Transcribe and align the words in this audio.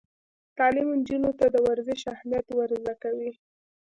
تعلیم 0.57 0.87
نجونو 0.99 1.31
ته 1.39 1.45
د 1.53 1.57
ورزش 1.67 2.01
اهمیت 2.13 2.47
ور 2.57 2.69
زده 2.79 2.93
کوي. 3.03 3.31